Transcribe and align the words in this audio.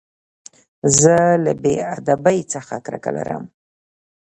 زه 0.99 1.15
له 1.43 1.53
بې 1.61 1.75
ادبۍ 1.95 2.39
څخه 2.53 2.75
کرکه 2.85 3.11
لرم. 3.17 3.43